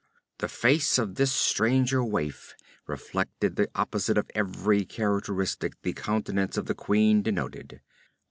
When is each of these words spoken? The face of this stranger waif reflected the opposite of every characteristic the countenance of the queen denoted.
The 0.39 0.47
face 0.47 0.97
of 0.97 1.13
this 1.13 1.31
stranger 1.31 2.03
waif 2.03 2.55
reflected 2.87 3.55
the 3.55 3.69
opposite 3.75 4.17
of 4.17 4.31
every 4.33 4.83
characteristic 4.83 5.79
the 5.83 5.93
countenance 5.93 6.57
of 6.57 6.65
the 6.65 6.73
queen 6.73 7.21
denoted. 7.21 7.81